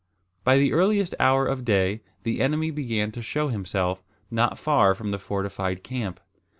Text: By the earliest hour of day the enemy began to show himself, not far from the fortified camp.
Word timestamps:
By 0.43 0.57
the 0.57 0.73
earliest 0.73 1.13
hour 1.19 1.45
of 1.45 1.63
day 1.63 2.01
the 2.23 2.41
enemy 2.41 2.71
began 2.71 3.11
to 3.11 3.21
show 3.21 3.49
himself, 3.49 4.03
not 4.31 4.57
far 4.57 4.95
from 4.95 5.11
the 5.11 5.19
fortified 5.19 5.83
camp. 5.83 6.19